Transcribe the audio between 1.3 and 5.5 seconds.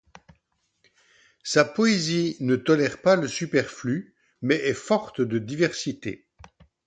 Sa poésie ne tolère pas le superflu mais est forte de